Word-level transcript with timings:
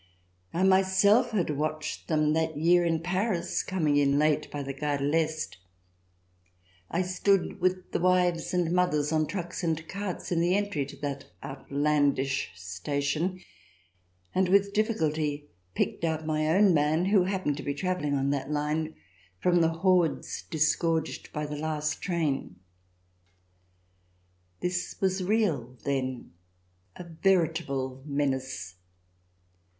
I 0.51 0.63
myself 0.63 1.29
had 1.29 1.51
watched 1.51 2.07
them 2.07 2.33
that 2.33 2.57
year 2.57 2.83
in 2.83 3.01
Paris, 3.01 3.61
coming 3.61 3.97
in 3.97 4.17
late 4.17 4.49
by 4.49 4.63
the 4.63 4.73
Gare 4.73 4.97
de 4.97 5.05
I'Est. 5.15 5.59
I 6.89 7.03
stood 7.03 7.61
with 7.61 7.91
the 7.91 7.99
wives 7.99 8.51
and 8.51 8.71
mothers 8.71 9.11
on 9.11 9.27
trucks 9.27 9.63
and 9.63 9.87
carts 9.87 10.31
in 10.31 10.41
the 10.41 10.55
entry 10.55 10.87
to 10.87 10.95
that 11.01 11.25
outlandish 11.43 12.49
station, 12.55 13.41
and 14.33 14.49
with 14.49 14.73
dif 14.73 14.87
ficulty 14.87 15.45
picked 15.75 16.03
out 16.03 16.25
my 16.25 16.47
own 16.49 16.73
man, 16.73 17.05
who 17.05 17.25
happened 17.25 17.57
to 17.57 17.61
be 17.61 17.75
travelling 17.75 18.15
on 18.15 18.31
that 18.31 18.49
line, 18.49 18.95
from 19.37 19.61
the 19.61 19.69
hordes 19.69 20.45
disgorged 20.49 21.31
by 21.31 21.45
the 21.45 21.57
last 21.59 22.01
train. 22.01 22.55
This 24.61 24.95
was 24.99 25.23
real, 25.23 25.77
then, 25.83 26.31
a 26.95 27.03
veritable 27.03 28.01
menace. 28.07 28.77